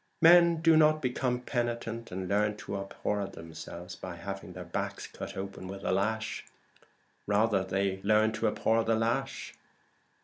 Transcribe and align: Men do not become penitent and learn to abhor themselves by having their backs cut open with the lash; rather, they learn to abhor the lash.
Men 0.19 0.63
do 0.63 0.75
not 0.75 0.99
become 0.99 1.41
penitent 1.41 2.11
and 2.11 2.27
learn 2.27 2.57
to 2.57 2.75
abhor 2.75 3.23
themselves 3.27 3.95
by 3.95 4.15
having 4.15 4.53
their 4.53 4.65
backs 4.65 5.05
cut 5.05 5.37
open 5.37 5.67
with 5.67 5.83
the 5.83 5.91
lash; 5.91 6.43
rather, 7.27 7.63
they 7.63 8.01
learn 8.01 8.31
to 8.31 8.47
abhor 8.47 8.83
the 8.83 8.95
lash. 8.95 9.53